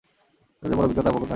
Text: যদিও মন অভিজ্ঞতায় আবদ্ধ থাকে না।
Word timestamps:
যদিও 0.63 0.77
মন 0.77 0.85
অভিজ্ঞতায় 0.85 1.11
আবদ্ধ 1.11 1.15
থাকে 1.15 1.19
না। 1.19 1.29